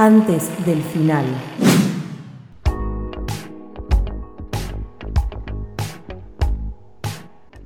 antes 0.00 0.48
del 0.64 0.82
final. 0.82 1.26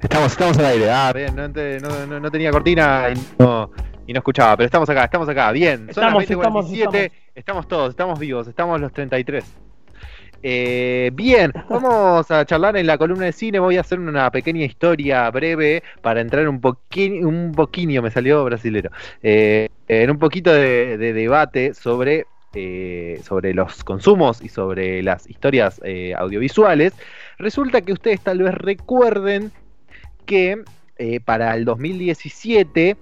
Estamos, 0.01 0.33
estamos 0.33 0.59
al 0.59 0.67
aire. 0.67 0.91
Ah, 0.91 1.13
bien, 1.15 1.35
no, 1.35 1.49
no- 1.49 2.07
no- 2.07 2.21
no 2.21 2.31
tenía 2.31 2.51
cortina 2.51 3.09
y 3.15 3.43
no, 3.43 3.71
y 4.07 4.13
no 4.13 4.19
escuchaba, 4.19 4.57
pero 4.57 4.67
estamos 4.67 4.89
acá, 4.91 5.05
estamos 5.05 5.29
acá, 5.29 5.51
bien. 5.53 5.79
Son 5.93 6.05
Estamos, 6.05 6.23
las 6.23 6.31
estamos, 6.31 6.71
20:47, 6.71 7.13
estamos 7.35 7.69
todos, 7.69 7.91
estamos 7.91 8.19
vivos, 8.19 8.47
estamos 8.47 8.81
los 8.81 8.93
33. 8.93 9.45
Eh, 10.47 11.11
bien, 11.15 11.51
vamos 11.71 12.31
a 12.31 12.45
charlar 12.45 12.77
en 12.77 12.87
la 12.87 12.99
columna 12.99 13.25
de 13.25 13.33
cine. 13.33 13.59
Voy 13.59 13.79
a 13.79 13.81
hacer 13.81 13.99
una 13.99 14.31
pequeña 14.31 14.63
historia 14.67 15.31
breve 15.31 15.83
para 16.03 16.21
entrar 16.21 16.47
un 16.47 16.61
poquito, 16.61 17.27
un 17.27 17.53
poquinho, 17.53 18.03
me 18.03 18.11
salió 18.11 18.45
brasilero, 18.45 18.91
eh, 19.23 19.71
en 19.89 20.11
un 20.11 20.19
poquito 20.19 20.53
de, 20.53 20.97
de 20.99 21.13
debate 21.13 21.75
sobre, 21.75 22.27
eh, 22.55 23.21
sobre 23.25 23.55
los 23.55 23.85
consumos 23.85 24.43
y 24.43 24.49
sobre 24.49 25.03
las 25.03 25.29
historias 25.29 25.81
eh, 25.85 26.15
audiovisuales. 26.17 26.95
Resulta 27.39 27.81
que 27.83 27.93
ustedes 27.93 28.21
tal 28.23 28.39
vez 28.39 28.55
recuerden 28.55 29.53
que 30.27 30.63
eh, 30.97 31.21
para 31.21 31.55
el 31.57 31.65
2017 31.65 32.97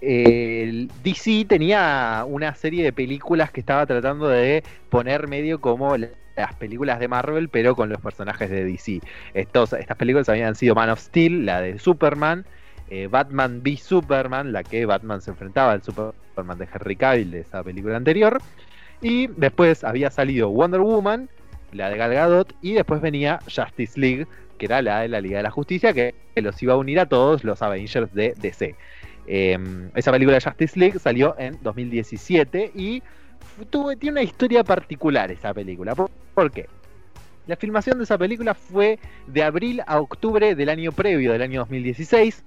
eh, 0.00 0.62
el 0.68 0.90
DC 1.02 1.44
tenía 1.48 2.24
una 2.26 2.54
serie 2.54 2.84
de 2.84 2.92
películas 2.92 3.50
que 3.50 3.60
estaba 3.60 3.86
tratando 3.86 4.28
de 4.28 4.62
poner 4.88 5.28
medio 5.28 5.60
como 5.60 5.96
la- 5.96 6.08
las 6.34 6.54
películas 6.54 6.98
de 6.98 7.08
Marvel, 7.08 7.50
pero 7.50 7.76
con 7.76 7.90
los 7.90 8.00
personajes 8.00 8.48
de 8.48 8.64
DC. 8.64 9.00
Estas 9.34 9.68
películas 9.98 10.30
habían 10.30 10.54
sido 10.54 10.74
Man 10.74 10.88
of 10.88 10.98
Steel, 10.98 11.44
la 11.44 11.60
de 11.60 11.78
Superman, 11.78 12.46
eh, 12.90 13.08
Batman 13.10 13.60
v 13.62 13.76
Superman, 13.76 14.52
la 14.52 14.62
que 14.62 14.86
Batman 14.86 15.20
se 15.20 15.30
enfrentaba 15.30 15.72
al 15.72 15.82
Superman 15.82 16.58
de 16.58 16.68
Henry 16.72 16.96
Cavill 16.96 17.30
de 17.30 17.40
esa 17.40 17.62
película 17.62 17.96
anterior. 17.96 18.40
Y 19.00 19.26
después 19.28 19.82
había 19.84 20.10
salido 20.10 20.50
Wonder 20.50 20.80
Woman, 20.80 21.28
la 21.72 21.90
de 21.90 21.96
Gal 21.96 22.12
Gadot, 22.12 22.54
y 22.62 22.74
después 22.74 23.00
venía 23.00 23.40
Justice 23.44 23.98
League, 23.98 24.26
que 24.58 24.66
era 24.66 24.82
la 24.82 25.00
de 25.00 25.08
la 25.08 25.20
Liga 25.20 25.38
de 25.38 25.42
la 25.42 25.50
Justicia, 25.50 25.92
que 25.92 26.14
los 26.36 26.62
iba 26.62 26.74
a 26.74 26.76
unir 26.76 27.00
a 27.00 27.06
todos 27.06 27.44
los 27.44 27.62
Avengers 27.62 28.14
de 28.14 28.34
DC. 28.38 28.76
Eh, 29.26 29.58
esa 29.94 30.12
película 30.12 30.36
de 30.36 30.44
Justice 30.44 30.78
League 30.78 30.98
salió 30.98 31.34
en 31.38 31.58
2017 31.62 32.72
y 32.74 33.02
tuvo, 33.70 33.96
tiene 33.96 34.12
una 34.12 34.22
historia 34.22 34.64
particular 34.64 35.30
esa 35.30 35.52
película. 35.54 35.94
¿Por, 35.94 36.10
por 36.34 36.50
qué? 36.50 36.66
La 37.46 37.56
filmación 37.56 37.98
de 37.98 38.04
esa 38.04 38.18
película 38.18 38.54
fue 38.54 38.98
de 39.26 39.42
abril 39.42 39.82
a 39.86 40.00
octubre 40.00 40.54
del 40.54 40.68
año 40.68 40.92
previo, 40.92 41.32
del 41.32 41.42
año 41.42 41.60
2016, 41.60 42.44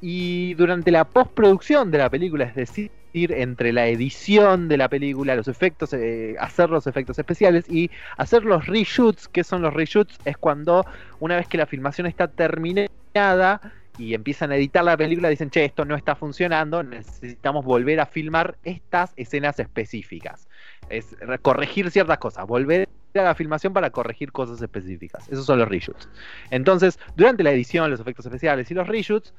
y 0.00 0.54
durante 0.54 0.90
la 0.90 1.04
postproducción 1.04 1.90
de 1.90 1.98
la 1.98 2.08
película, 2.10 2.44
es 2.44 2.54
decir, 2.54 2.90
entre 3.12 3.72
la 3.72 3.88
edición 3.88 4.68
de 4.68 4.76
la 4.76 4.88
película, 4.88 5.34
los 5.34 5.48
efectos, 5.48 5.92
eh, 5.92 6.36
hacer 6.38 6.70
los 6.70 6.86
efectos 6.86 7.18
especiales 7.18 7.68
y 7.68 7.90
hacer 8.16 8.44
los 8.44 8.66
reshoots, 8.66 9.28
¿qué 9.28 9.42
son 9.42 9.62
los 9.62 9.74
reshoots? 9.74 10.18
Es 10.24 10.36
cuando 10.36 10.86
una 11.18 11.36
vez 11.36 11.48
que 11.48 11.58
la 11.58 11.66
filmación 11.66 12.06
está 12.06 12.28
terminada 12.28 13.60
y 13.98 14.14
empiezan 14.14 14.52
a 14.52 14.56
editar 14.56 14.84
la 14.84 14.96
película, 14.96 15.28
dicen, 15.28 15.50
che, 15.50 15.64
esto 15.64 15.84
no 15.84 15.96
está 15.96 16.14
funcionando, 16.14 16.82
necesitamos 16.82 17.64
volver 17.64 18.00
a 18.00 18.06
filmar 18.06 18.56
estas 18.64 19.12
escenas 19.16 19.58
específicas. 19.58 20.48
Es 20.88 21.18
re- 21.20 21.38
corregir 21.38 21.90
ciertas 21.90 22.18
cosas, 22.18 22.46
volver 22.46 22.88
a 23.14 23.22
la 23.22 23.34
filmación 23.34 23.72
para 23.72 23.90
corregir 23.90 24.30
cosas 24.30 24.62
específicas. 24.62 25.28
Esos 25.28 25.44
son 25.44 25.58
los 25.58 25.68
reshoots. 25.68 26.08
Entonces, 26.50 26.98
durante 27.16 27.42
la 27.42 27.50
edición, 27.50 27.90
los 27.90 28.00
efectos 28.00 28.24
especiales 28.24 28.70
y 28.70 28.74
los 28.74 28.86
reshoots, 28.86 29.34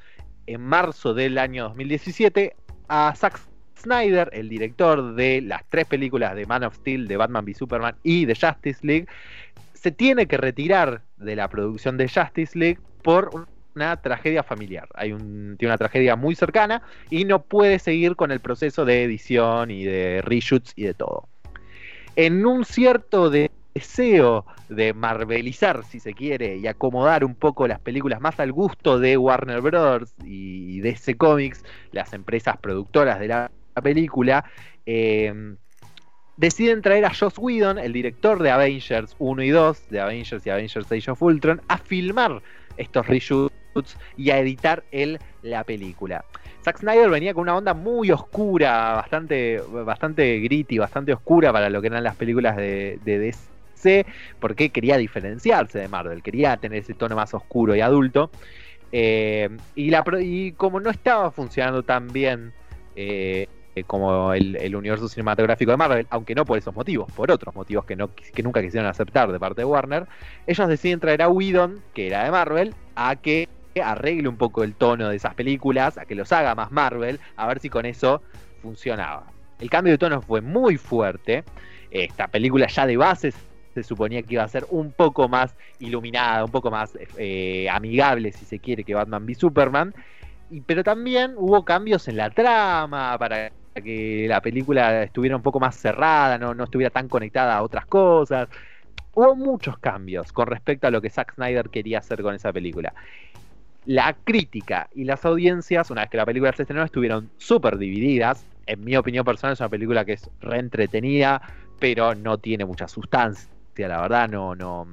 en 0.47 0.61
marzo 0.61 1.13
del 1.13 1.37
año 1.37 1.63
2017, 1.65 2.55
a 2.87 3.13
Zack 3.15 3.39
Snyder, 3.81 4.29
el 4.33 4.49
director 4.49 5.15
de 5.15 5.41
las 5.41 5.63
tres 5.69 5.85
películas 5.85 6.35
de 6.35 6.45
Man 6.45 6.63
of 6.63 6.75
Steel, 6.75 7.07
de 7.07 7.17
Batman 7.17 7.45
v 7.45 7.53
Superman 7.53 7.95
y 8.03 8.25
de 8.25 8.35
Justice 8.35 8.79
League, 8.85 9.07
se 9.73 9.91
tiene 9.91 10.27
que 10.27 10.37
retirar 10.37 11.01
de 11.17 11.35
la 11.35 11.47
producción 11.47 11.97
de 11.97 12.07
Justice 12.07 12.57
League 12.57 12.79
por 13.01 13.47
una 13.75 13.97
tragedia 14.01 14.43
familiar. 14.43 14.87
Hay 14.93 15.09
tiene 15.11 15.57
una 15.61 15.77
tragedia 15.77 16.15
muy 16.15 16.35
cercana 16.35 16.83
y 17.09 17.25
no 17.25 17.41
puede 17.41 17.79
seguir 17.79 18.15
con 18.15 18.31
el 18.31 18.39
proceso 18.39 18.85
de 18.85 19.03
edición 19.03 19.71
y 19.71 19.83
de 19.83 20.21
reshoots 20.21 20.73
y 20.75 20.83
de 20.83 20.93
todo. 20.93 21.27
En 22.15 22.45
un 22.45 22.65
cierto 22.65 23.29
de- 23.29 23.49
deseo 23.73 24.45
de 24.69 24.93
marvelizar, 24.93 25.83
si 25.85 25.99
se 25.99 26.13
quiere, 26.13 26.57
y 26.57 26.67
acomodar 26.67 27.23
un 27.23 27.35
poco 27.35 27.67
las 27.67 27.79
películas 27.79 28.21
más 28.21 28.39
al 28.39 28.51
gusto 28.51 28.99
de 28.99 29.17
Warner 29.17 29.61
Bros. 29.61 30.13
y 30.23 30.79
DC 30.81 31.15
Comics, 31.17 31.63
las 31.91 32.13
empresas 32.13 32.57
productoras 32.57 33.19
de 33.19 33.27
la 33.27 33.51
película, 33.81 34.45
eh, 34.85 35.55
deciden 36.37 36.81
traer 36.81 37.05
a 37.05 37.13
Joss 37.13 37.37
Whedon, 37.37 37.77
el 37.77 37.93
director 37.93 38.41
de 38.41 38.51
Avengers 38.51 39.15
1 39.19 39.43
y 39.43 39.49
2, 39.49 39.89
de 39.89 39.99
Avengers 39.99 40.45
y 40.45 40.49
Avengers 40.49 40.91
Age 40.91 41.11
of 41.11 41.21
Ultron, 41.21 41.61
a 41.67 41.77
filmar 41.77 42.41
estos 42.77 43.05
reshoots 43.07 43.97
y 44.17 44.31
a 44.31 44.39
editar 44.39 44.83
él 44.91 45.19
la 45.43 45.63
película. 45.63 46.25
Zack 46.63 46.79
Snyder 46.79 47.09
venía 47.09 47.33
con 47.33 47.43
una 47.43 47.55
onda 47.55 47.73
muy 47.73 48.11
oscura, 48.11 48.93
bastante, 48.93 49.61
bastante 49.85 50.39
gritty, 50.39 50.77
bastante 50.77 51.13
oscura 51.13 51.51
para 51.51 51.69
lo 51.69 51.81
que 51.81 51.87
eran 51.87 52.03
las 52.03 52.15
películas 52.15 52.55
de, 52.55 52.99
de 53.03 53.19
DC, 53.19 53.39
porque 54.39 54.69
quería 54.69 54.97
diferenciarse 54.97 55.79
de 55.79 55.87
Marvel, 55.87 56.23
quería 56.23 56.57
tener 56.57 56.79
ese 56.79 56.93
tono 56.93 57.15
más 57.15 57.33
oscuro 57.33 57.75
y 57.75 57.81
adulto. 57.81 58.31
Eh, 58.91 59.49
y, 59.75 60.51
como 60.53 60.79
no 60.79 60.89
estaba 60.89 61.31
funcionando 61.31 61.83
tan 61.83 62.09
bien 62.09 62.51
eh, 62.95 63.47
eh, 63.73 63.83
como 63.85 64.33
el, 64.33 64.75
universo 64.75 65.07
cinematográfico 65.07 65.71
de 65.71 65.77
Marvel, 65.77 66.07
aunque 66.09 66.35
no 66.35 66.43
por 66.43 66.57
esos 66.57 66.75
motivos, 66.75 67.09
por 67.13 67.31
otros 67.31 67.55
motivos 67.55 67.85
que, 67.85 67.95
no, 67.95 68.09
que 68.13 68.43
nunca 68.43 68.61
quisieron 68.61 68.89
aceptar 68.89 69.31
de 69.31 69.39
parte 69.39 69.61
de 69.61 69.65
Warner, 69.65 70.07
ellos 70.45 70.67
deciden 70.67 70.99
traer 70.99 71.21
a 71.21 71.29
Whedon, 71.29 71.81
que 71.93 72.07
era 72.07 72.25
de 72.25 72.31
Marvel, 72.31 72.75
a 72.95 73.15
que 73.15 73.47
arregle 73.81 74.27
un 74.27 74.35
poco 74.35 74.63
el 74.63 74.75
tono 74.75 75.07
de 75.07 75.15
esas 75.15 75.35
películas, 75.35 75.97
a 75.97 76.05
que 76.05 76.15
los 76.15 76.33
haga 76.33 76.53
más 76.53 76.71
Marvel, 76.71 77.21
a 77.37 77.47
ver 77.47 77.59
si 77.59 77.69
con 77.69 77.85
eso 77.85 78.21
funcionaba. 78.61 79.27
El 79.59 79.69
cambio 79.69 79.93
de 79.93 79.97
tono 79.97 80.21
fue 80.21 80.41
muy 80.41 80.75
fuerte. 80.75 81.45
Esta 81.91 82.27
película 82.27 82.67
ya 82.67 82.85
de 82.85 82.97
base 82.97 83.31
se 83.73 83.83
suponía 83.83 84.21
que 84.23 84.35
iba 84.35 84.43
a 84.43 84.47
ser 84.47 84.65
un 84.69 84.91
poco 84.91 85.27
más 85.27 85.55
iluminada, 85.79 86.45
un 86.45 86.51
poco 86.51 86.71
más 86.71 86.97
eh, 87.17 87.67
amigable, 87.69 88.31
si 88.31 88.45
se 88.45 88.59
quiere, 88.59 88.83
que 88.83 88.93
Batman 88.93 89.25
v 89.25 89.35
Superman. 89.35 89.93
Y, 90.49 90.61
pero 90.61 90.83
también 90.83 91.33
hubo 91.37 91.63
cambios 91.63 92.07
en 92.07 92.17
la 92.17 92.29
trama 92.29 93.17
para 93.17 93.51
que 93.75 94.25
la 94.27 94.41
película 94.41 95.03
estuviera 95.03 95.35
un 95.35 95.41
poco 95.41 95.59
más 95.59 95.75
cerrada, 95.75 96.37
no, 96.37 96.53
no 96.53 96.65
estuviera 96.65 96.89
tan 96.89 97.07
conectada 97.07 97.55
a 97.55 97.63
otras 97.63 97.85
cosas. 97.85 98.49
Hubo 99.13 99.35
muchos 99.35 99.77
cambios 99.77 100.31
con 100.33 100.47
respecto 100.47 100.87
a 100.87 100.91
lo 100.91 101.01
que 101.01 101.09
Zack 101.09 101.35
Snyder 101.35 101.69
quería 101.69 101.99
hacer 101.99 102.21
con 102.21 102.35
esa 102.35 102.51
película. 102.51 102.93
La 103.85 104.15
crítica 104.23 104.89
y 104.93 105.05
las 105.05 105.25
audiencias, 105.25 105.89
una 105.89 106.01
vez 106.01 106.09
que 106.09 106.17
la 106.17 106.25
película 106.25 106.53
se 106.53 106.63
estrenó, 106.63 106.83
estuvieron 106.83 107.29
súper 107.37 107.77
divididas. 107.77 108.45
En 108.67 108.83
mi 108.83 108.95
opinión 108.95 109.25
personal, 109.25 109.53
es 109.53 109.59
una 109.59 109.69
película 109.69 110.05
que 110.05 110.13
es 110.13 110.29
reentretenida, 110.39 111.41
pero 111.79 112.13
no 112.13 112.37
tiene 112.37 112.63
mucha 112.63 112.87
sustancia, 112.87 113.49
la 113.75 114.01
verdad, 114.01 114.29
no, 114.29 114.55
no, 114.55 114.85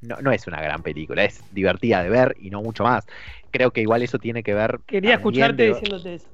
no, 0.00 0.16
no 0.22 0.32
es 0.32 0.46
una 0.46 0.60
gran 0.62 0.82
película, 0.82 1.24
es 1.24 1.44
divertida 1.50 2.02
de 2.02 2.10
ver 2.10 2.34
y 2.38 2.50
no 2.50 2.62
mucho 2.62 2.84
más. 2.84 3.04
Creo 3.50 3.72
que 3.72 3.82
igual 3.82 4.02
eso 4.02 4.18
tiene 4.18 4.42
que 4.42 4.54
ver. 4.54 4.80
Quería 4.86 5.14
escucharte 5.14 5.62
de- 5.64 5.70
diciéndote 5.72 6.14
eso. 6.14 6.28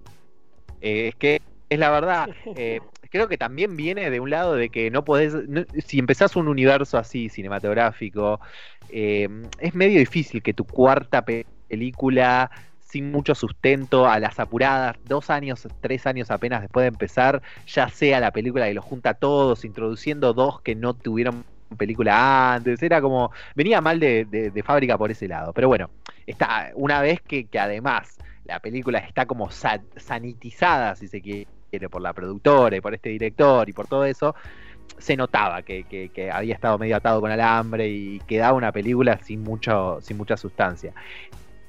eh, 0.81 1.09
es 1.09 1.15
que 1.16 1.38
es 1.69 1.78
la 1.78 1.91
verdad. 1.91 2.28
eh, 2.55 2.81
creo 3.10 3.28
que 3.28 3.38
también 3.38 3.76
viene 3.76 4.10
de 4.10 4.21
un 4.21 4.31
lado 4.31 4.55
de 4.55 4.71
que 4.71 4.91
no 4.91 5.05
podés. 5.05 5.34
no- 5.49 5.65
si 5.84 5.99
empezás 5.99 6.37
un 6.37 6.49
universo 6.49 6.99
así 6.99 7.28
cinematográfico, 7.28 8.41
eh, 8.88 9.28
es 9.59 9.75
medio 9.75 9.99
difícil 9.99 10.43
que 10.43 10.55
tu 10.55 10.65
cuarta 10.66 11.25
pe- 11.25 11.47
película 11.69 12.50
sin 12.78 13.10
mucho 13.10 13.34
sustento, 13.34 14.06
a 14.06 14.21
las 14.21 14.38
apuradas, 14.38 14.97
dos 15.03 15.28
años, 15.31 15.69
tres 15.81 16.06
años 16.06 16.31
apenas 16.31 16.60
después 16.62 16.84
de 16.84 16.88
empezar, 16.88 17.43
ya 17.66 17.88
sea 17.88 18.21
la 18.21 18.31
película 18.32 18.66
que 18.66 18.75
los 18.75 18.84
junta 18.84 19.10
a 19.10 19.15
todos, 19.15 19.64
introduciendo 19.64 20.32
dos 20.35 20.61
que 20.62 20.76
no 20.76 20.94
tuvieron 20.96 21.44
película 21.76 22.54
antes, 22.54 22.82
era 22.82 23.00
como, 23.00 23.30
venía 23.54 23.80
mal 23.80 23.98
de, 23.98 24.62
fábrica 24.64 24.96
por 24.98 25.10
ese 25.10 25.28
lado, 25.28 25.52
pero 25.52 25.68
bueno, 25.68 25.90
está, 26.26 26.70
una 26.74 27.00
vez 27.00 27.20
que, 27.26 27.48
además 27.58 28.16
la 28.44 28.60
película 28.60 28.98
está 28.98 29.26
como 29.26 29.50
sa- 29.50 29.82
sanitizada, 29.96 30.94
si 30.94 31.08
se 31.08 31.20
quiere, 31.20 31.46
por 31.90 32.00
la 32.00 32.12
productora 32.12 32.76
y 32.76 32.80
por 32.80 32.94
este 32.94 33.10
director 33.10 33.68
y 33.68 33.72
por 33.72 33.86
todo 33.86 34.04
eso, 34.04 34.34
se 34.98 35.16
notaba 35.16 35.62
que, 35.62 35.84
que- 35.84 36.08
que 36.10 36.30
había 36.30 36.54
estado 36.54 36.78
medio 36.78 36.96
atado 36.96 37.20
con 37.20 37.30
alambre 37.30 37.88
y 37.88 38.20
quedaba 38.20 38.56
una 38.56 38.72
película 38.72 39.18
sin, 39.22 39.42
mucho, 39.42 39.98
sin 40.00 40.16
mucha 40.16 40.36
sustancia. 40.36 40.94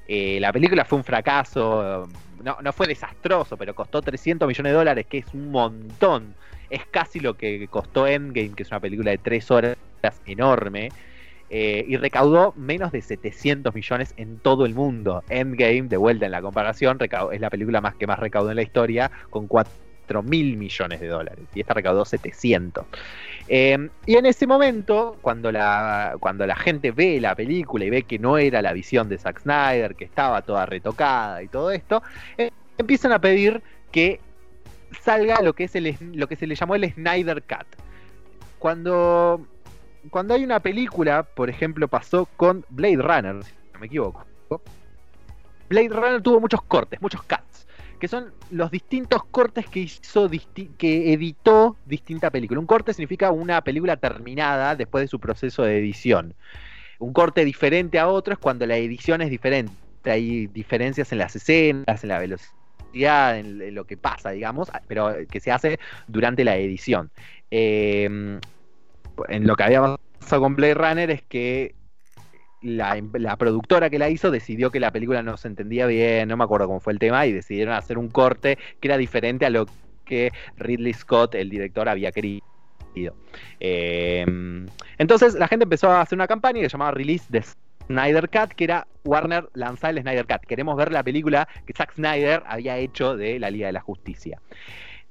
Eh, 0.06 0.38
la 0.40 0.52
película 0.52 0.84
fue 0.86 0.96
un 0.98 1.04
fracaso, 1.04 2.08
no, 2.42 2.56
no 2.62 2.72
fue 2.72 2.86
desastroso, 2.86 3.56
pero 3.58 3.74
costó 3.74 4.00
300 4.00 4.48
millones 4.48 4.72
de 4.72 4.76
dólares, 4.78 5.06
que 5.06 5.18
es 5.18 5.26
un 5.34 5.50
montón. 5.50 6.34
Es 6.70 6.86
casi 6.86 7.20
lo 7.20 7.34
que 7.36 7.66
costó 7.68 8.06
Endgame, 8.06 8.54
que 8.54 8.62
es 8.62 8.70
una 8.70 8.80
película 8.80 9.10
de 9.10 9.18
3 9.18 9.50
horas 9.50 9.76
enorme. 10.26 10.92
eh, 11.50 11.84
y 11.88 11.96
recaudó 11.96 12.52
menos 12.56 12.92
de 12.92 13.00
700 13.00 13.74
millones 13.74 14.12
en 14.16 14.38
todo 14.40 14.66
el 14.66 14.74
mundo. 14.74 15.24
Endgame, 15.30 15.84
de 15.88 15.96
vuelta 15.96 16.26
en 16.26 16.32
la 16.32 16.42
comparación, 16.42 16.98
es 17.32 17.40
la 17.40 17.50
película 17.50 17.80
más 17.80 17.94
que 17.94 18.06
más 18.06 18.18
recaudó 18.18 18.50
en 18.50 18.56
la 18.56 18.62
historia, 18.62 19.10
con 19.30 19.46
4 19.48 20.22
mil 20.22 20.56
millones 20.56 21.00
de 21.00 21.06
dólares 21.08 21.46
y 21.54 21.60
esta 21.60 21.74
recaudó 21.74 22.04
700. 22.04 22.86
Eh, 23.46 23.88
y 24.06 24.16
en 24.16 24.26
ese 24.26 24.46
momento, 24.46 25.18
cuando 25.20 25.50
la, 25.52 26.16
cuando 26.20 26.46
la 26.46 26.56
gente 26.56 26.92
ve 26.92 27.20
la 27.20 27.34
película 27.34 27.84
y 27.84 27.90
ve 27.90 28.02
que 28.04 28.18
no 28.18 28.38
era 28.38 28.60
la 28.62 28.72
visión 28.72 29.08
de 29.08 29.18
Zack 29.18 29.40
Snyder, 29.40 29.94
que 29.96 30.04
estaba 30.04 30.42
toda 30.42 30.66
retocada 30.66 31.42
y 31.42 31.48
todo 31.48 31.70
esto, 31.70 32.02
eh, 32.36 32.50
empiezan 32.78 33.12
a 33.12 33.20
pedir 33.20 33.62
que 33.90 34.20
salga 35.00 35.40
lo 35.42 35.54
que, 35.54 35.64
es 35.64 35.74
el, 35.76 35.96
lo 36.14 36.28
que 36.28 36.36
se 36.36 36.46
le 36.46 36.54
llamó 36.54 36.74
el 36.74 36.92
Snyder 36.92 37.42
Cut. 37.42 37.66
Cuando, 38.58 39.46
cuando 40.10 40.34
hay 40.34 40.44
una 40.44 40.60
película, 40.60 41.22
por 41.22 41.50
ejemplo, 41.50 41.88
pasó 41.88 42.26
con 42.36 42.64
Blade 42.70 42.96
Runner, 42.96 43.44
si 43.44 43.52
no 43.72 43.80
me 43.80 43.86
equivoco. 43.86 44.24
Blade 45.68 45.88
Runner 45.88 46.22
tuvo 46.22 46.40
muchos 46.40 46.62
cortes, 46.62 47.00
muchos 47.02 47.22
cuts, 47.22 47.66
que 48.00 48.08
son 48.08 48.32
los 48.50 48.70
distintos 48.70 49.22
cortes 49.24 49.66
que 49.66 49.80
hizo, 49.80 50.30
que 50.78 51.12
editó 51.12 51.76
distinta 51.84 52.30
película. 52.30 52.58
Un 52.58 52.66
corte 52.66 52.94
significa 52.94 53.30
una 53.30 53.60
película 53.62 53.96
terminada 53.96 54.74
después 54.74 55.04
de 55.04 55.08
su 55.08 55.20
proceso 55.20 55.62
de 55.62 55.78
edición. 55.78 56.34
Un 56.98 57.12
corte 57.12 57.44
diferente 57.44 57.98
a 57.98 58.08
otro 58.08 58.32
es 58.32 58.38
cuando 58.38 58.66
la 58.66 58.76
edición 58.76 59.20
es 59.20 59.30
diferente. 59.30 59.72
Hay 60.04 60.46
diferencias 60.46 61.12
en 61.12 61.18
las 61.18 61.36
escenas, 61.36 62.02
en 62.02 62.08
la 62.08 62.18
velocidad 62.18 62.57
en, 62.92 63.74
lo 63.74 63.84
que 63.84 63.96
pasa, 63.96 64.30
digamos, 64.30 64.70
pero 64.86 65.14
que 65.30 65.40
se 65.40 65.50
hace 65.50 65.78
durante 66.06 66.44
la 66.44 66.56
edición. 66.56 67.10
Em, 67.50 68.40
en 69.28 69.46
lo 69.46 69.56
que 69.56 69.62
había 69.62 69.96
pasado 70.18 70.42
con 70.42 70.56
Blade 70.56 70.74
Runner 70.74 71.10
es 71.10 71.22
que 71.22 71.74
la, 72.60 73.36
productora 73.38 73.90
que 73.90 73.98
la 73.98 74.08
hizo 74.10 74.30
decidió 74.30 74.70
que 74.70 74.80
la 74.80 74.90
película 74.90 75.22
no 75.22 75.36
se 75.36 75.48
entendía 75.48 75.86
bien, 75.86 76.28
no 76.28 76.36
me 76.36 76.44
acuerdo 76.44 76.66
cómo 76.66 76.80
fue 76.80 76.92
el 76.92 76.98
tema, 76.98 77.26
y 77.26 77.32
decidieron 77.32 77.74
hacer 77.74 77.98
un 77.98 78.08
corte 78.08 78.58
que 78.80 78.88
era 78.88 78.96
diferente 78.96 79.46
a 79.46 79.50
lo 79.50 79.66
que 80.04 80.32
Ridley 80.56 80.94
Scott, 80.94 81.34
el 81.34 81.50
director, 81.50 81.88
había 81.88 82.10
querido. 82.12 82.42
Em, 83.60 84.66
entonces 84.96 85.34
la 85.34 85.46
gente 85.46 85.64
empezó 85.64 85.90
a 85.90 86.00
hacer 86.00 86.16
una 86.16 86.26
campaña 86.26 86.60
que 86.60 86.68
se 86.68 86.72
llamaba 86.72 86.90
Release 86.92 87.26
de 87.28 87.44
Snyder 87.88 88.28
Cut, 88.30 88.52
que 88.54 88.64
era 88.64 88.86
Warner 89.04 89.48
lanzar 89.54 89.90
el 89.90 90.02
Snyder 90.02 90.26
Cut. 90.26 90.46
Queremos 90.46 90.76
ver 90.76 90.92
la 90.92 91.02
película 91.02 91.48
que 91.66 91.72
Zack 91.72 91.94
Snyder 91.94 92.42
había 92.46 92.76
hecho 92.76 93.16
de 93.16 93.38
la 93.38 93.50
Liga 93.50 93.66
de 93.66 93.72
la 93.72 93.80
Justicia. 93.80 94.40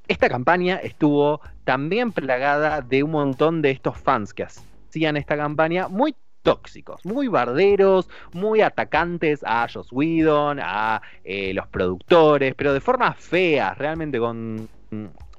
Esta 0.08 0.30
campaña 0.30 0.78
estuvo 0.78 1.42
también 1.66 2.14
plagada 2.14 2.82
de 2.82 3.04
un 3.04 3.12
montón 3.12 3.62
de 3.62 3.72
estos 3.72 3.98
fans 3.98 4.34
que 4.34 4.44
hacían 4.44 5.18
esta 5.18 5.36
campaña 5.36 5.90
muy 5.90 6.16
tóxicos, 6.44 7.06
muy 7.06 7.28
barderos, 7.28 8.10
muy 8.32 8.62
atacantes 8.62 9.44
a 9.46 9.68
Joss 9.68 9.92
Whedon, 9.92 10.60
a 10.62 11.02
eh, 11.26 11.54
los 11.54 11.68
productores, 11.68 12.56
pero 12.56 12.72
de 12.72 12.80
formas 12.80 13.18
feas, 13.18 13.78
realmente 13.78 14.18
con 14.18 14.70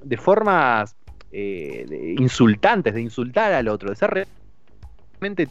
de 0.03 0.17
formas 0.17 0.95
eh, 1.31 2.15
insultantes, 2.19 2.93
de 2.93 3.01
insultar 3.01 3.53
al 3.53 3.67
otro, 3.69 3.89
de 3.89 3.95
ser 3.95 4.27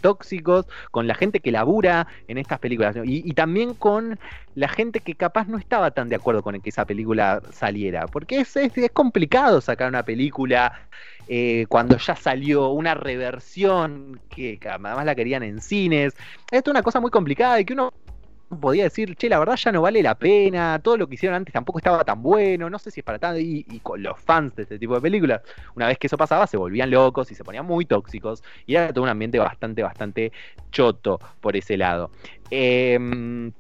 tóxicos 0.01 0.67
con 0.91 1.07
la 1.07 1.15
gente 1.15 1.41
que 1.41 1.53
labura 1.53 2.07
en 2.27 2.39
estas 2.39 2.59
películas 2.59 2.97
y, 3.05 3.33
también 3.35 3.75
con 3.75 4.19
la 4.55 4.69
gente 4.69 5.01
que 5.01 5.15
capaz 5.15 5.47
no 5.49 5.59
estaba 5.59 5.91
tan 5.91 6.09
de 6.09 6.17
acuerdo 6.17 6.43
con 6.43 6.61
que 6.61 6.71
esa 6.71 6.85
película 6.85 7.43
saliera, 7.53 8.07
porque 8.07 8.41
es, 8.41 8.57
es, 8.57 8.73
complicado 8.93 9.61
sacar 9.61 9.89
una 9.89 10.03
película 10.03 10.73
eh, 11.29 11.67
cuando 11.69 11.97
ya 11.99 12.17
salió 12.17 12.71
una 12.71 12.95
reversión 12.95 14.21
que, 14.31 14.59
que 14.59 14.69
además 14.69 15.05
la 15.05 15.15
querían 15.15 15.43
en 15.43 15.61
cines, 15.61 16.15
esto 16.51 16.71
es 16.71 16.73
una 16.73 16.83
cosa 16.83 17.01
muy 17.01 17.11
complicada 17.11 17.61
y 17.61 17.65
que 17.65 17.75
uno 17.75 17.93
podía 18.49 18.85
decir, 18.85 19.17
che, 19.17 19.29
la 19.29 19.39
verdad 19.39 19.57
ya 19.57 19.73
no 19.73 19.83
vale 19.83 20.03
la 20.03 20.15
pena, 20.15 20.81
todo 20.83 20.97
lo 20.97 21.07
que 21.07 21.15
hicieron 21.15 21.37
antes 21.37 21.53
tampoco 21.53 21.79
estaba 21.79 22.05
tan 22.05 22.23
bueno, 22.23 22.71
no 22.71 22.79
sé 22.79 22.91
si 22.91 23.01
es 23.01 23.05
para 23.05 23.19
tanto, 23.19 23.39
y, 23.41 23.65
con 23.83 24.03
los 24.03 24.19
fans 24.19 24.55
de 24.57 24.63
este 24.63 24.79
tipo 24.79 24.95
de 24.95 25.01
películas, 25.01 25.43
una 25.75 25.87
vez 25.87 25.99
que 25.99 26.07
eso 26.07 26.17
pasaba, 26.17 26.47
se 26.47 26.57
volvían 26.57 26.91
locos 26.91 27.31
y 27.31 27.35
se 27.35 27.45
ponían 27.45 27.67
muy 27.67 27.85
tóxicos, 27.85 28.43
y 28.67 28.75
era 28.75 28.93
todo 28.93 29.05
un 29.05 29.11
ambiente 29.11 29.39
bastante, 29.39 29.83
bastante 29.83 30.33
choto 30.71 31.19
por 31.41 31.57
ese 31.57 31.77
lado. 31.77 32.11
Em, 32.51 33.53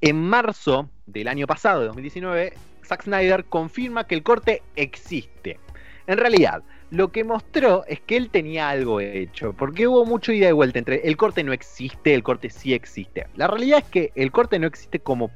en 0.00 0.16
marzo 0.16 0.88
del 1.06 1.28
año 1.28 1.46
pasado, 1.46 1.80
de 1.80 1.86
2019, 1.86 2.52
Zack 2.84 3.02
Snyder 3.02 3.44
confirma 3.44 4.04
que 4.04 4.14
el 4.14 4.22
corte 4.22 4.62
existe. 4.76 5.58
En 6.06 6.16
realidad, 6.16 6.62
lo 6.90 7.12
que 7.12 7.24
mostró 7.24 7.84
es 7.86 8.00
que 8.00 8.16
él 8.16 8.30
tenía 8.30 8.70
algo 8.70 9.00
hecho, 9.00 9.52
porque 9.52 9.86
hubo 9.86 10.04
mucho 10.04 10.32
ida 10.32 10.48
y 10.48 10.52
vuelta 10.52 10.78
entre 10.78 11.06
el 11.06 11.16
corte 11.16 11.44
no 11.44 11.52
existe, 11.52 12.14
el 12.14 12.22
corte 12.22 12.50
sí 12.50 12.72
existe. 12.72 13.26
La 13.36 13.46
realidad 13.46 13.80
es 13.80 13.90
que 13.90 14.12
el 14.14 14.30
corte 14.32 14.58
no 14.58 14.66
existe 14.66 14.98
como 14.98 15.30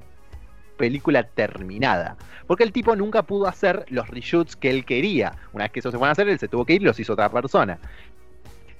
película 0.78 1.22
terminada, 1.22 2.16
porque 2.46 2.64
el 2.64 2.72
tipo 2.72 2.96
nunca 2.96 3.22
pudo 3.22 3.46
hacer 3.46 3.84
los 3.88 4.08
reshoots 4.08 4.56
que 4.56 4.70
él 4.70 4.84
quería. 4.84 5.36
Una 5.52 5.64
vez 5.64 5.72
que 5.72 5.80
eso 5.80 5.90
se 5.90 5.98
fue 5.98 6.08
a 6.08 6.12
hacer, 6.12 6.28
él 6.28 6.38
se 6.38 6.48
tuvo 6.48 6.64
que 6.64 6.74
ir 6.74 6.82
y 6.82 6.86
los 6.86 6.98
hizo 6.98 7.12
otra 7.12 7.28
persona. 7.28 7.78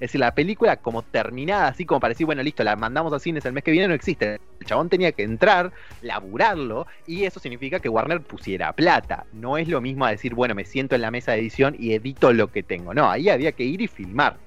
Es 0.02 0.08
decir, 0.08 0.20
la 0.20 0.34
película 0.34 0.78
como 0.78 1.02
terminada, 1.02 1.68
así 1.68 1.86
como 1.86 2.00
para 2.00 2.10
decir, 2.10 2.26
bueno, 2.26 2.42
listo, 2.42 2.64
la 2.64 2.74
mandamos 2.74 3.12
a 3.12 3.20
cines 3.20 3.44
el 3.44 3.52
mes 3.52 3.62
que 3.62 3.70
viene, 3.70 3.86
no 3.86 3.94
existe. 3.94 4.40
El 4.58 4.66
chabón 4.66 4.88
tenía 4.88 5.12
que 5.12 5.22
entrar, 5.22 5.70
laburarlo, 6.00 6.88
y 7.06 7.22
eso 7.22 7.38
significa 7.38 7.78
que 7.78 7.88
Warner 7.88 8.20
pusiera 8.20 8.72
plata. 8.72 9.26
No 9.32 9.56
es 9.56 9.68
lo 9.68 9.80
mismo 9.80 10.04
a 10.04 10.10
decir, 10.10 10.34
bueno, 10.34 10.56
me 10.56 10.64
siento 10.64 10.96
en 10.96 11.02
la 11.02 11.12
mesa 11.12 11.30
de 11.30 11.38
edición 11.38 11.76
y 11.78 11.92
edito 11.92 12.32
lo 12.32 12.50
que 12.50 12.64
tengo. 12.64 12.92
No, 12.92 13.08
ahí 13.08 13.28
había 13.28 13.52
que 13.52 13.62
ir 13.62 13.80
y 13.80 13.86
filmar. 13.86 14.38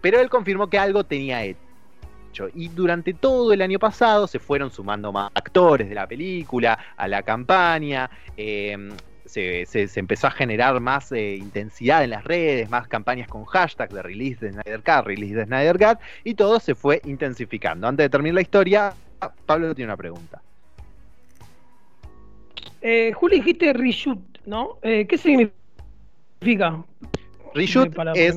Pero 0.00 0.18
él 0.18 0.28
confirmó 0.28 0.68
que 0.68 0.80
algo 0.80 1.04
tenía 1.04 1.44
hecho. 1.44 2.48
Y 2.52 2.66
durante 2.66 3.14
todo 3.14 3.52
el 3.52 3.62
año 3.62 3.78
pasado 3.78 4.26
se 4.26 4.40
fueron 4.40 4.72
sumando 4.72 5.12
más 5.12 5.30
actores 5.34 5.88
de 5.88 5.94
la 5.94 6.08
película 6.08 6.76
a 6.96 7.06
la 7.06 7.22
campaña. 7.22 8.10
Eh, 8.36 8.90
se, 9.26 9.66
empezó 9.96 10.26
a 10.26 10.30
generar 10.30 10.80
más 10.80 11.12
eh, 11.12 11.36
intensidad 11.36 12.04
en 12.04 12.10
las 12.10 12.24
redes, 12.24 12.70
más 12.70 12.88
campañas 12.88 13.28
con 13.28 13.44
hashtag 13.44 13.90
de 13.90 14.02
release 14.02 14.44
de 14.44 14.52
Snyder 14.52 14.82
Cut, 14.82 15.06
release 15.06 15.34
de 15.34 15.44
Snyder 15.44 15.78
Cut, 15.78 15.98
y 16.24 16.34
todo 16.34 16.60
se 16.60 16.74
fue 16.74 17.00
intensificando. 17.04 17.86
Antes 17.86 18.04
de 18.04 18.10
terminar 18.10 18.34
la 18.34 18.42
historia, 18.42 18.94
Pablo 19.46 19.74
tiene 19.74 19.90
una 19.90 19.96
pregunta. 19.96 20.40
Eh, 22.82 23.12
Juli, 23.12 23.36
dijiste 23.36 23.72
reshoot, 23.72 24.20
¿no? 24.46 24.78
Eh, 24.82 25.06
¿Qué 25.08 25.18
significa? 25.18 26.84
Reshoot 27.54 27.94
es, 28.14 28.36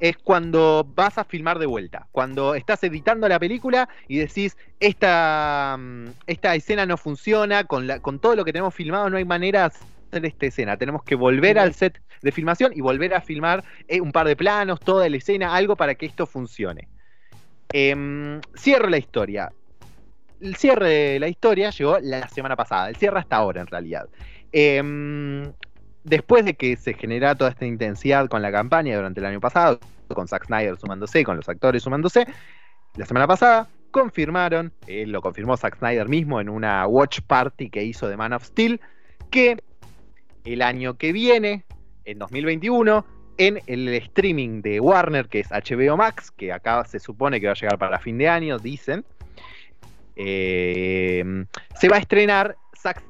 es 0.00 0.16
cuando 0.18 0.86
vas 0.94 1.18
a 1.18 1.24
filmar 1.24 1.58
de 1.58 1.66
vuelta. 1.66 2.06
Cuando 2.12 2.54
estás 2.54 2.82
editando 2.84 3.28
la 3.28 3.38
película 3.38 3.88
y 4.08 4.18
decís, 4.18 4.56
esta, 4.80 5.76
mm, 5.78 6.06
esta 6.26 6.54
escena 6.54 6.86
no 6.86 6.96
funciona, 6.96 7.64
con, 7.64 7.86
la, 7.86 8.00
con 8.00 8.18
todo 8.18 8.36
lo 8.36 8.44
que 8.44 8.52
tenemos 8.52 8.74
filmado 8.74 9.10
no 9.10 9.16
hay 9.16 9.24
manera 9.24 9.72
esta 10.12 10.46
escena. 10.46 10.76
Tenemos 10.76 11.02
que 11.02 11.14
volver 11.14 11.58
al 11.58 11.74
set 11.74 12.00
de 12.22 12.32
filmación 12.32 12.72
y 12.74 12.80
volver 12.80 13.14
a 13.14 13.20
filmar 13.20 13.64
eh, 13.88 14.00
un 14.00 14.12
par 14.12 14.26
de 14.26 14.36
planos, 14.36 14.80
toda 14.80 15.08
la 15.08 15.16
escena, 15.16 15.54
algo 15.54 15.76
para 15.76 15.94
que 15.94 16.06
esto 16.06 16.26
funcione. 16.26 16.88
Em, 17.72 18.40
cierro 18.56 18.88
la 18.88 18.98
historia. 18.98 19.52
El 20.40 20.56
cierre 20.56 20.88
de 20.88 21.20
la 21.20 21.28
historia 21.28 21.70
llegó 21.70 21.98
la 22.00 22.28
semana 22.28 22.56
pasada. 22.56 22.88
El 22.88 22.96
cierre 22.96 23.18
hasta 23.18 23.36
ahora, 23.36 23.60
en 23.60 23.66
realidad. 23.66 24.08
Em, 24.52 25.52
después 26.04 26.44
de 26.44 26.54
que 26.54 26.76
se 26.76 26.94
genera 26.94 27.34
toda 27.34 27.50
esta 27.50 27.66
intensidad 27.66 28.28
con 28.28 28.42
la 28.42 28.52
campaña 28.52 28.96
durante 28.96 29.20
el 29.20 29.26
año 29.26 29.40
pasado, 29.40 29.80
con 30.08 30.28
Zack 30.28 30.46
Snyder 30.46 30.76
sumándose, 30.78 31.24
con 31.24 31.36
los 31.36 31.48
actores 31.48 31.82
sumándose, 31.82 32.26
la 32.96 33.06
semana 33.06 33.26
pasada 33.26 33.68
confirmaron, 33.90 34.72
eh, 34.86 35.06
lo 35.06 35.20
confirmó 35.20 35.56
Zack 35.56 35.78
Snyder 35.78 36.08
mismo 36.08 36.40
en 36.40 36.48
una 36.48 36.86
watch 36.86 37.20
party 37.26 37.70
que 37.70 37.82
hizo 37.82 38.08
de 38.08 38.16
Man 38.16 38.32
of 38.32 38.44
Steel, 38.44 38.80
que 39.30 39.62
el 40.46 40.62
año 40.62 40.96
que 40.96 41.12
viene, 41.12 41.64
en 42.04 42.18
2021, 42.18 43.04
en 43.38 43.60
el 43.66 43.88
streaming 43.88 44.62
de 44.62 44.80
Warner, 44.80 45.28
que 45.28 45.40
es 45.40 45.48
HBO 45.50 45.96
Max, 45.96 46.30
que 46.30 46.52
acá 46.52 46.84
se 46.84 47.00
supone 47.00 47.40
que 47.40 47.46
va 47.46 47.52
a 47.52 47.56
llegar 47.56 47.78
para 47.78 47.98
fin 47.98 48.16
de 48.16 48.28
año, 48.28 48.58
dicen, 48.58 49.04
eh, 50.14 51.44
se 51.74 51.88
va 51.88 51.96
a 51.96 51.98
estrenar 51.98 52.56
Zack 52.80 53.02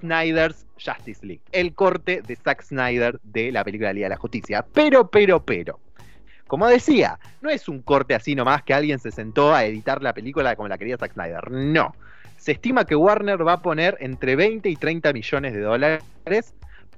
Snyder's 0.00 0.66
Justice 0.82 1.26
League, 1.26 1.42
el 1.52 1.74
corte 1.74 2.22
de 2.22 2.36
Zack 2.36 2.62
Snyder 2.62 3.20
de 3.22 3.52
la 3.52 3.64
película 3.64 3.88
de 3.88 3.94
Liga 3.94 4.06
de 4.06 4.14
la 4.14 4.16
Justicia. 4.16 4.64
Pero, 4.72 5.10
pero, 5.10 5.44
pero. 5.44 5.78
Como 6.46 6.66
decía, 6.68 7.18
no 7.40 7.50
es 7.50 7.68
un 7.68 7.82
corte 7.82 8.14
así 8.14 8.34
nomás 8.34 8.62
que 8.62 8.74
alguien 8.74 8.98
se 8.98 9.10
sentó 9.10 9.54
a 9.54 9.64
editar 9.64 10.02
la 10.02 10.12
película 10.12 10.54
como 10.54 10.68
la 10.68 10.78
quería 10.78 10.96
Zack 10.96 11.14
Snyder. 11.14 11.50
No 11.50 11.94
se 12.42 12.50
estima 12.50 12.84
que 12.84 12.96
Warner 12.96 13.46
va 13.46 13.52
a 13.52 13.62
poner 13.62 13.96
entre 14.00 14.34
20 14.34 14.68
y 14.68 14.74
30 14.74 15.12
millones 15.12 15.54
de 15.54 15.60
dólares 15.60 16.02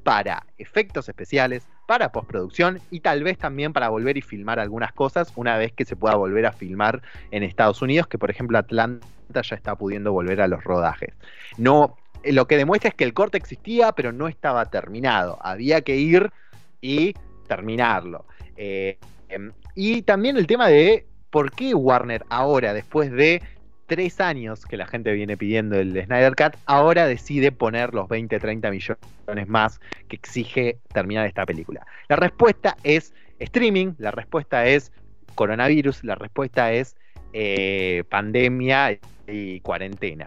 para 0.03 0.47
efectos 0.57 1.07
especiales, 1.11 1.69
para 1.87 2.13
postproducción 2.13 2.81
y 2.91 3.01
tal 3.01 3.23
vez 3.23 3.37
también 3.37 3.75
para 3.75 3.91
volver 3.91 4.17
y 4.17 4.23
filmar 4.23 4.59
algunas 4.59 4.95
cosas 4.95 5.31
una 5.37 5.59
vez 5.59 5.73
que 5.73 5.85
se 5.85 5.97
pueda 5.97 6.15
volver 6.15 6.47
a 6.47 6.53
filmar 6.53 7.03
en 7.31 7.43
Estados 7.43 7.83
Unidos, 7.83 8.07
que 8.07 8.17
por 8.17 8.31
ejemplo 8.31 8.57
Atlanta 8.57 9.07
ya 9.43 9.55
está 9.55 9.77
pudiendo 9.77 10.15
volver 10.15 10.41
a 10.41 10.49
los 10.49 10.65
rodajes. 10.65 11.13
No, 11.59 11.99
lo 12.25 12.47
que 12.47 12.57
demuestra 12.57 12.89
es 12.89 12.95
que 12.95 13.05
el 13.05 13.13
corte 13.13 13.37
existía, 13.37 13.93
pero 13.93 14.13
no 14.13 14.29
estaba 14.29 14.65
terminado. 14.71 15.39
Había 15.43 15.83
que 15.83 15.97
ir 15.97 16.33
y 16.81 17.13
terminarlo. 17.47 18.25
Eh, 18.57 18.97
em, 19.29 19.53
y 19.75 20.01
también 20.03 20.39
el 20.39 20.47
tema 20.47 20.69
de 20.69 21.05
por 21.29 21.51
qué 21.51 21.75
Warner 21.75 22.25
ahora, 22.31 22.73
después 22.73 23.13
de 23.13 23.43
tres 23.87 24.21
años 24.21 24.65
que 24.67 24.77
la 24.77 24.87
gente 24.87 25.13
viene 25.13 25.37
pidiendo 25.37 25.77
el 25.77 25.93
Snyder 26.05 26.35
Cut, 26.35 26.57
ahora 26.67 27.07
decide 27.07 27.53
poner 27.53 27.95
los 27.95 28.09
20, 28.09 28.39
30 28.39 28.71
millones 28.71 29.49
más 29.49 29.81
que 30.09 30.17
exige 30.17 30.79
terminar 30.93 31.27
esta 31.27 31.45
película. 31.47 31.87
La 32.09 32.17
respuesta 32.17 32.77
es 32.83 33.15
streaming, 33.39 33.95
la 33.99 34.11
respuesta 34.11 34.67
es 34.67 34.93
coronavirus, 35.35 36.05
la 36.05 36.15
respuesta 36.15 36.73
es 36.73 36.97
eh, 37.33 38.05
pandemia 38.09 38.99
y 39.27 39.61
cuarentena. 39.61 40.27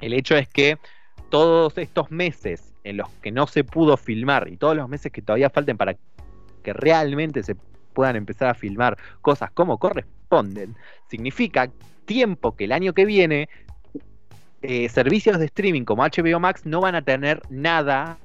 El 0.00 0.12
hecho 0.12 0.36
es 0.36 0.48
que 0.48 0.78
todos 1.30 1.76
estos 1.78 2.10
meses 2.10 2.72
en 2.84 2.98
los 2.98 3.08
que 3.22 3.32
no 3.32 3.46
se 3.46 3.64
pudo 3.64 3.96
filmar 3.96 4.48
y 4.48 4.56
todos 4.56 4.76
los 4.76 4.88
meses 4.88 5.10
que 5.10 5.22
todavía 5.22 5.50
falten 5.50 5.76
para 5.76 5.96
que 6.62 6.72
realmente 6.72 7.42
se 7.42 7.56
puedan 7.96 8.14
empezar 8.14 8.48
a 8.48 8.54
filmar 8.54 8.98
cosas 9.22 9.50
como 9.52 9.78
corresponden, 9.78 10.76
significa 11.08 11.70
tiempo 12.04 12.54
que 12.54 12.64
el 12.64 12.72
año 12.72 12.92
que 12.92 13.06
viene 13.06 13.48
eh, 14.60 14.90
servicios 14.90 15.38
de 15.38 15.46
streaming 15.46 15.84
como 15.84 16.02
HBO 16.02 16.38
Max 16.38 16.66
no 16.66 16.82
van 16.82 16.94
a 16.94 17.00
tener 17.00 17.40
nada 17.48 18.18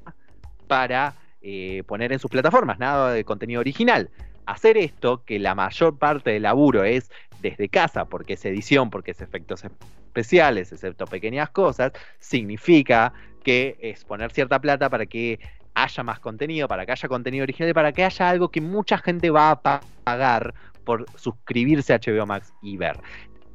para 0.67 1.13
eh, 1.41 1.83
poner 1.87 2.11
en 2.11 2.19
sus 2.19 2.29
plataformas, 2.29 2.79
nada 2.79 3.13
de 3.13 3.23
contenido 3.23 3.61
original. 3.61 4.09
Hacer 4.45 4.75
esto, 4.75 5.23
que 5.23 5.39
la 5.39 5.55
mayor 5.55 5.97
parte 5.97 6.31
del 6.31 6.43
laburo 6.43 6.83
es 6.83 7.09
desde 7.41 7.69
casa, 7.69 8.03
porque 8.03 8.33
es 8.33 8.43
edición, 8.43 8.89
porque 8.89 9.11
es 9.11 9.21
efectos 9.21 9.63
especiales, 9.63 10.73
excepto 10.73 11.05
pequeñas 11.05 11.49
cosas, 11.51 11.93
significa 12.19 13.13
que 13.41 13.77
es 13.79 14.03
poner 14.03 14.31
cierta 14.33 14.59
plata 14.59 14.89
para 14.89 15.05
que 15.05 15.39
haya 15.73 16.03
más 16.03 16.19
contenido, 16.19 16.67
para 16.67 16.85
que 16.85 16.91
haya 16.91 17.07
contenido 17.07 17.43
original 17.43 17.69
y 17.69 17.73
para 17.73 17.91
que 17.91 18.03
haya 18.03 18.29
algo 18.29 18.49
que 18.49 18.61
mucha 18.61 18.97
gente 18.97 19.29
va 19.29 19.51
a 19.51 19.61
pagar 20.03 20.53
por 20.83 21.05
suscribirse 21.15 21.93
a 21.93 21.99
HBO 21.99 22.25
Max 22.25 22.53
y 22.61 22.77
ver. 22.77 22.97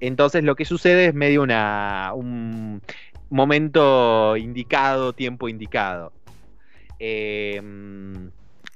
Entonces 0.01 0.45
lo 0.45 0.55
que 0.57 0.65
sucede 0.65 1.07
es 1.07 1.15
medio 1.15 1.43
un 1.43 2.83
momento 3.31 4.37
indicado, 4.37 5.13
tiempo 5.13 5.49
indicado. 5.49 6.13
Em, 6.99 8.31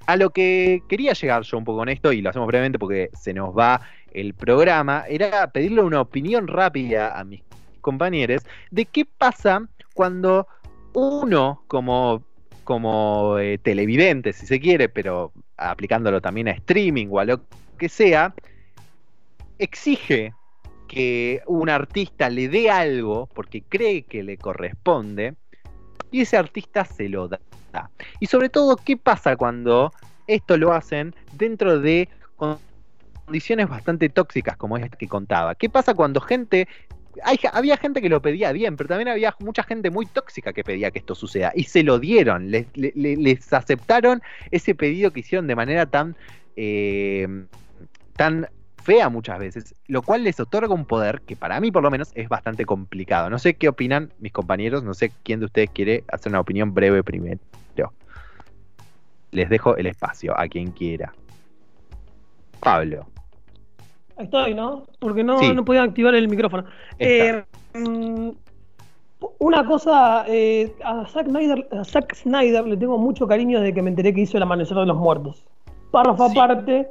a 0.06 0.16
lo 0.16 0.30
que 0.30 0.82
quería 0.88 1.12
llegar 1.12 1.42
yo 1.42 1.58
un 1.58 1.64
poco 1.64 1.78
con 1.78 1.88
esto, 1.88 2.12
y 2.12 2.20
lo 2.20 2.30
hacemos 2.30 2.48
brevemente 2.48 2.78
porque 2.78 3.10
se 3.12 3.32
nos 3.32 3.56
va 3.56 3.80
el 4.12 4.34
programa, 4.34 5.04
era 5.08 5.46
pedirle 5.52 5.82
una 5.82 6.00
opinión 6.00 6.48
rápida 6.48 7.18
a 7.18 7.24
mis 7.24 7.42
compañeros 7.80 8.42
de 8.70 8.84
qué 8.86 9.04
pasa 9.04 9.66
cuando 9.94 10.46
uno 10.92 11.62
como, 11.68 12.22
como 12.64 13.38
eh, 13.38 13.58
televidente, 13.58 14.32
si 14.32 14.46
se 14.46 14.60
quiere, 14.60 14.88
pero 14.88 15.32
aplicándolo 15.56 16.20
también 16.20 16.48
a 16.48 16.52
streaming 16.52 17.08
o 17.10 17.18
a 17.18 17.24
lo 17.24 17.40
que 17.78 17.88
sea, 17.88 18.34
exige 19.58 20.32
que 20.88 21.42
un 21.46 21.68
artista 21.68 22.28
le 22.28 22.48
dé 22.48 22.70
algo 22.70 23.28
porque 23.32 23.62
cree 23.62 24.02
que 24.02 24.22
le 24.22 24.36
corresponde 24.36 25.34
y 26.10 26.22
ese 26.22 26.36
artista 26.36 26.84
se 26.84 27.08
lo 27.08 27.28
da. 27.28 27.40
Y 28.18 28.26
sobre 28.26 28.48
todo, 28.48 28.76
¿qué 28.76 28.96
pasa 28.96 29.36
cuando 29.36 29.92
esto 30.26 30.56
lo 30.56 30.72
hacen 30.72 31.14
dentro 31.32 31.78
de 31.78 32.08
condiciones 33.26 33.68
bastante 33.68 34.08
tóxicas 34.08 34.56
como 34.56 34.76
esta 34.76 34.96
que 34.96 35.06
contaba? 35.06 35.54
¿Qué 35.54 35.70
pasa 35.70 35.94
cuando 35.94 36.20
gente... 36.20 36.66
había 37.52 37.76
gente 37.76 38.00
que 38.00 38.08
lo 38.08 38.22
pedía 38.22 38.52
bien, 38.52 38.76
pero 38.76 38.88
también 38.88 39.08
había 39.08 39.34
mucha 39.40 39.62
gente 39.62 39.90
muy 39.90 40.06
tóxica 40.06 40.52
que 40.52 40.64
pedía 40.64 40.90
que 40.90 40.98
esto 40.98 41.14
suceda. 41.14 41.52
Y 41.54 41.64
se 41.64 41.82
lo 41.82 41.98
dieron, 41.98 42.50
les, 42.50 42.66
les, 42.74 43.52
aceptaron 43.52 44.22
ese 44.50 44.74
pedido 44.74 45.10
que 45.12 45.20
hicieron 45.20 45.46
de 45.46 45.56
manera 45.56 45.86
tan... 45.86 46.16
Eh, 46.56 47.26
tan 48.16 48.48
fea 48.82 49.08
muchas 49.08 49.38
veces, 49.38 49.74
lo 49.86 50.02
cual 50.02 50.24
les 50.24 50.40
otorga 50.40 50.74
un 50.74 50.84
poder 50.84 51.20
que 51.22 51.36
para 51.36 51.60
mí 51.60 51.70
por 51.70 51.82
lo 51.82 51.90
menos 51.90 52.10
es 52.14 52.28
bastante 52.28 52.64
complicado. 52.64 53.30
No 53.30 53.38
sé 53.38 53.54
qué 53.54 53.68
opinan 53.68 54.12
mis 54.18 54.32
compañeros, 54.32 54.82
no 54.82 54.94
sé 54.94 55.12
quién 55.22 55.40
de 55.40 55.46
ustedes 55.46 55.70
quiere 55.70 56.04
hacer 56.08 56.30
una 56.30 56.40
opinión 56.40 56.74
breve 56.74 57.02
primero. 57.02 57.40
Les 59.32 59.48
dejo 59.48 59.76
el 59.76 59.86
espacio 59.86 60.36
a 60.36 60.48
quien 60.48 60.72
quiera. 60.72 61.12
Pablo. 62.58 63.06
Ahí 64.20 64.26
estoy, 64.26 64.54
¿no? 64.54 64.84
Porque 64.98 65.24
no, 65.24 65.40
no 65.40 65.64
podía 65.64 65.82
activar 65.82 66.14
el 66.14 66.28
micrófono. 66.28 66.64
Eh, 66.98 67.42
mm, 67.74 68.28
una 69.38 69.64
cosa, 69.64 70.24
eh, 70.28 70.74
a, 70.84 71.06
Zack 71.06 71.26
Snyder, 71.26 71.68
a 71.72 71.84
Zack 71.84 72.14
Snyder 72.14 72.66
le 72.66 72.76
tengo 72.76 72.98
mucho 72.98 73.26
cariño 73.26 73.60
desde 73.60 73.74
que 73.74 73.82
me 73.82 73.90
enteré 73.90 74.14
que 74.14 74.20
hizo 74.22 74.36
El 74.36 74.42
Amanecer 74.42 74.76
de 74.76 74.86
los 74.86 74.96
Muertos. 74.96 75.44
Párrafo 75.90 76.24
aparte, 76.24 76.88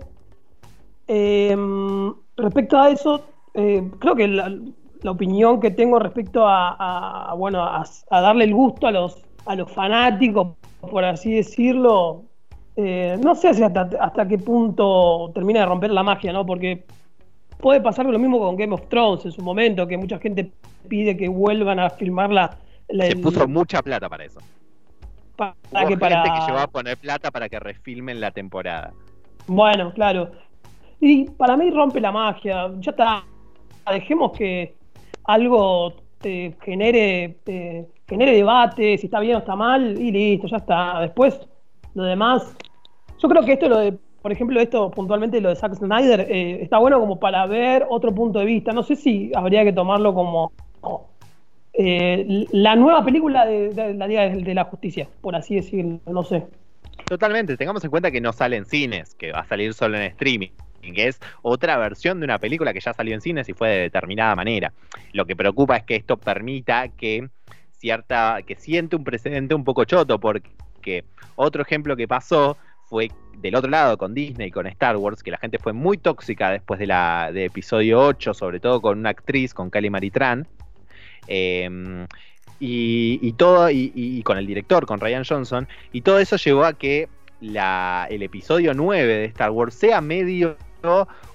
Em, 1.11 2.13
respecto 2.37 2.77
a 2.77 2.91
eso, 2.91 3.25
eh, 3.55 3.83
creo 3.97 4.13
que 4.13 4.27
la, 4.27 4.51
opinión 5.07 5.59
que 5.59 5.71
tengo 5.71 5.97
respecto 5.97 6.43
a, 6.47 7.33
bueno, 7.35 7.63
a, 7.63 7.83
darle 8.11 8.43
el 8.43 8.53
gusto 8.53 8.85
a 8.85 8.91
los, 8.91 9.17
a 9.47 9.55
los 9.55 9.71
fanáticos, 9.71 10.55
por 10.81 11.03
así 11.03 11.33
decirlo, 11.33 12.25
eh, 12.75 13.17
no 13.23 13.33
sé 13.33 13.49
hasta, 13.49 13.89
hasta 13.99 14.27
qué 14.27 14.37
punto 14.37 15.31
termina 15.33 15.61
de 15.61 15.65
romper 15.65 15.89
la 15.89 16.03
magia, 16.03 16.31
¿no? 16.31 16.45
Porque 16.45 16.85
puede 17.59 17.81
pasar 17.81 18.05
lo 18.05 18.17
mismo 18.17 18.39
con 18.39 18.55
Game 18.55 18.73
of 18.73 18.87
Thrones 18.87 19.25
en 19.25 19.31
su 19.31 19.41
momento, 19.41 19.85
que 19.85 19.97
mucha 19.97 20.17
gente 20.17 20.51
pide 20.87 21.15
que 21.15 21.27
vuelvan 21.27 21.79
a 21.79 21.89
filmarla. 21.89 22.57
Se 22.89 23.15
puso 23.17 23.47
mucha 23.47 23.81
plata 23.81 24.09
para 24.09 24.25
eso. 24.25 24.39
Para 25.35 25.53
que 25.87 25.95
gente 25.95 25.99
que 25.99 26.45
llevó 26.47 26.59
a 26.59 26.67
poner 26.67 26.97
plata 26.97 27.31
para 27.31 27.47
que 27.47 27.59
refilmen 27.59 28.19
la 28.19 28.31
temporada. 28.31 28.91
Bueno, 29.47 29.93
claro. 29.93 30.31
Y 30.99 31.25
para 31.25 31.55
mí 31.55 31.69
rompe 31.69 32.01
la 32.01 32.11
magia. 32.11 32.71
Ya 32.79 32.91
está. 32.91 33.23
Dejemos 33.89 34.37
que 34.37 34.75
algo 35.25 35.93
te 36.19 36.55
genere, 36.61 37.37
genere 38.07 38.35
debate, 38.35 38.97
si 38.97 39.05
está 39.05 39.19
bien 39.19 39.37
o 39.37 39.39
está 39.39 39.55
mal, 39.55 39.99
y 39.99 40.11
listo, 40.11 40.47
ya 40.47 40.57
está. 40.57 41.01
Después, 41.01 41.39
lo 41.93 42.03
demás. 42.03 42.55
Yo 43.19 43.29
creo 43.29 43.43
que 43.43 43.53
esto, 43.53 43.69
lo 43.69 43.79
de, 43.79 43.97
por 44.21 44.31
ejemplo, 44.31 44.59
esto 44.59 44.91
puntualmente, 44.91 45.41
lo 45.41 45.49
de 45.49 45.55
Zack 45.55 45.75
Snyder, 45.75 46.21
eh, 46.21 46.59
está 46.61 46.77
bueno 46.77 46.99
como 46.99 47.19
para 47.19 47.45
ver 47.45 47.85
otro 47.89 48.13
punto 48.13 48.39
de 48.39 48.45
vista. 48.45 48.71
No 48.71 48.83
sé 48.83 48.95
si 48.95 49.31
habría 49.35 49.63
que 49.63 49.73
tomarlo 49.73 50.13
como. 50.13 50.51
Eh, 51.73 52.45
la 52.51 52.75
nueva 52.75 53.05
película 53.05 53.45
de, 53.45 53.93
la 53.93 54.07
Liga 54.07 54.27
de 54.27 54.53
la 54.53 54.65
Justicia, 54.65 55.07
por 55.21 55.35
así 55.35 55.55
decirlo, 55.55 55.99
no 56.07 56.23
sé. 56.23 56.45
Totalmente, 57.05 57.55
tengamos 57.55 57.83
en 57.85 57.89
cuenta 57.89 58.11
que 58.11 58.19
no 58.19 58.33
sale 58.33 58.57
en 58.57 58.65
cines, 58.65 59.15
que 59.15 59.31
va 59.31 59.39
a 59.39 59.45
salir 59.45 59.73
solo 59.73 59.97
en 59.97 60.03
streaming 60.03 60.49
que 60.93 61.07
es 61.07 61.19
otra 61.41 61.77
versión 61.77 62.19
de 62.19 62.25
una 62.25 62.39
película 62.39 62.73
que 62.73 62.79
ya 62.79 62.93
salió 62.93 63.13
en 63.13 63.21
cines 63.21 63.47
y 63.49 63.53
fue 63.53 63.69
de 63.69 63.79
determinada 63.81 64.35
manera. 64.35 64.73
Lo 65.13 65.25
que 65.25 65.35
preocupa 65.35 65.77
es 65.77 65.83
que 65.83 65.95
esto 65.95 66.17
permita 66.17 66.87
que 66.89 67.29
cierta, 67.71 68.39
que 68.45 68.55
siente 68.55 68.95
un 68.95 69.03
precedente 69.03 69.55
un 69.55 69.63
poco 69.63 69.85
choto, 69.85 70.19
porque 70.19 71.03
otro 71.35 71.61
ejemplo 71.61 71.95
que 71.95 72.07
pasó 72.07 72.57
fue 72.89 73.11
del 73.37 73.55
otro 73.55 73.69
lado 73.69 73.97
con 73.97 74.13
Disney, 74.13 74.51
con 74.51 74.67
Star 74.67 74.97
Wars, 74.97 75.23
que 75.23 75.31
la 75.31 75.37
gente 75.37 75.59
fue 75.59 75.71
muy 75.71 75.97
tóxica 75.97 76.51
después 76.51 76.79
de 76.79 76.87
la 76.87 77.31
de 77.31 77.45
episodio 77.45 78.01
8, 78.01 78.33
sobre 78.33 78.59
todo 78.59 78.81
con 78.81 78.99
una 78.99 79.11
actriz, 79.11 79.53
con 79.53 79.71
Kelly 79.71 79.89
Maritran. 79.89 80.45
Em, 81.27 82.05
y, 82.59 83.31
todo, 83.33 83.69
y, 83.69 84.21
con 84.23 84.37
el 84.37 84.45
director, 84.45 84.85
con 84.85 84.99
Ryan 84.99 85.23
Johnson, 85.23 85.67
y 85.93 86.01
todo 86.01 86.19
eso 86.19 86.35
llevó 86.35 86.65
a 86.65 86.73
que 86.73 87.07
la, 87.39 88.05
el 88.09 88.21
episodio 88.21 88.73
9 88.73 89.13
de 89.13 89.25
Star 89.25 89.51
Wars 89.51 89.75
sea 89.75 90.01
medio 90.01 90.57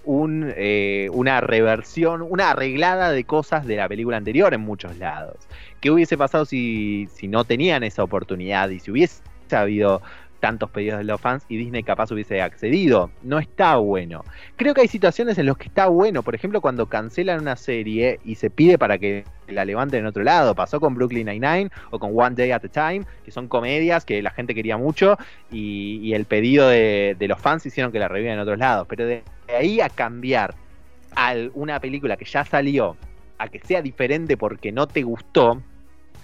un, 0.04 0.52
eh, 0.56 1.08
una 1.12 1.40
reversión, 1.40 2.20
una 2.22 2.50
arreglada 2.50 3.10
de 3.10 3.24
cosas 3.24 3.66
de 3.66 3.76
la 3.76 3.88
película 3.88 4.18
anterior 4.18 4.52
en 4.52 4.60
muchos 4.60 4.98
lados. 4.98 5.36
¿Qué 5.80 5.90
hubiese 5.90 6.18
pasado 6.18 6.44
si, 6.44 7.08
si 7.12 7.28
no 7.28 7.44
tenían 7.44 7.82
esa 7.84 8.02
oportunidad 8.02 8.68
y 8.68 8.80
si 8.80 8.90
hubiese 8.90 9.22
habido 9.50 10.02
tantos 10.44 10.68
pedidos 10.68 10.98
de 10.98 11.04
los 11.04 11.18
fans 11.18 11.42
y 11.48 11.56
Disney 11.56 11.82
capaz 11.82 12.10
hubiese 12.10 12.42
accedido. 12.42 13.10
No 13.22 13.38
está 13.38 13.76
bueno. 13.76 14.26
Creo 14.56 14.74
que 14.74 14.82
hay 14.82 14.88
situaciones 14.88 15.38
en 15.38 15.46
las 15.46 15.56
que 15.56 15.68
está 15.68 15.86
bueno. 15.86 16.22
Por 16.22 16.34
ejemplo, 16.34 16.60
cuando 16.60 16.84
cancelan 16.84 17.40
una 17.40 17.56
serie 17.56 18.20
y 18.26 18.34
se 18.34 18.50
pide 18.50 18.76
para 18.76 18.98
que 18.98 19.24
la 19.48 19.64
levanten 19.64 20.00
en 20.00 20.06
otro 20.06 20.22
lado. 20.22 20.54
Pasó 20.54 20.80
con 20.80 20.94
Brooklyn 20.96 21.28
Nine-Nine 21.28 21.70
o 21.92 21.98
con 21.98 22.10
One 22.12 22.36
Day 22.36 22.50
at 22.50 22.62
a 22.62 22.68
Time, 22.68 23.06
que 23.24 23.30
son 23.30 23.48
comedias 23.48 24.04
que 24.04 24.20
la 24.20 24.32
gente 24.32 24.54
quería 24.54 24.76
mucho 24.76 25.16
y, 25.50 26.12
el 26.12 26.26
pedido 26.26 26.68
de, 26.68 27.16
los 27.26 27.40
fans 27.40 27.64
hicieron 27.64 27.90
que 27.90 27.98
la 27.98 28.08
revivan 28.08 28.34
en 28.34 28.40
otros 28.40 28.58
lados. 28.58 28.86
Pero 28.86 29.06
de 29.06 29.22
ahí 29.48 29.80
a 29.80 29.88
cambiar 29.88 30.54
a 31.16 31.34
una 31.54 31.80
película 31.80 32.18
que 32.18 32.26
ya 32.26 32.44
salió 32.44 32.98
a 33.38 33.48
que 33.48 33.60
sea 33.60 33.80
diferente 33.80 34.36
porque 34.36 34.72
no 34.72 34.86
te 34.88 35.04
gustó, 35.04 35.62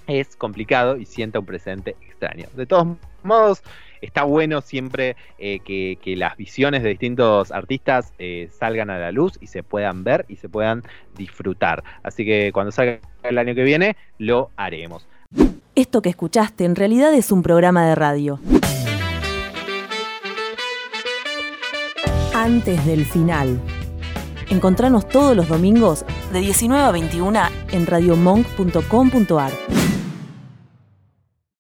es 0.07 0.37
complicado 0.37 0.99
y 0.99 1.07
sienta 1.07 1.39
un 1.39 1.47
presente 1.47 1.97
extraño. 2.03 2.49
De 2.55 2.67
todos 2.67 2.99
modos, 3.23 3.63
está 4.01 4.25
bueno 4.25 4.61
siempre 4.61 5.17
eh, 5.39 5.61
que, 5.61 5.99
las 6.17 6.37
visiones 6.37 6.83
de 6.83 6.91
distintos 6.91 7.53
artistas 7.53 8.13
eh, 8.19 8.49
salgan 8.51 8.91
a 8.91 8.99
la 8.99 9.13
luz 9.13 9.39
y 9.41 9.47
se 9.47 9.63
puedan 9.63 10.05
ver 10.05 10.25
y 10.29 10.37
se 10.37 10.49
puedan 10.49 10.83
disfrutar. 11.17 11.83
Así 12.03 12.25
que 12.25 12.51
cuando 12.53 12.73
salga 12.73 13.01
el 13.23 13.39
año 13.39 13.55
que 13.55 13.63
viene, 13.63 13.97
lo 14.19 14.51
haremos. 14.57 15.07
Esto 15.75 16.03
que 16.03 16.09
escuchaste 16.09 16.65
en 16.65 16.77
realidad 16.77 17.15
es 17.15 17.31
un 17.31 17.43
programa 17.43 17.87
de 17.87 17.95
radio. 17.95 18.41
Antes 22.35 22.85
del 22.87 23.05
final. 23.05 23.61
Encontranos 24.51 25.09
todos 25.09 25.37
los 25.37 25.49
domingos 25.49 26.05
de 26.33 26.41
19 26.41 26.83
a 26.83 26.91
21 26.91 27.41
en 27.71 27.87
radiomonk.com.ar. 27.87 29.90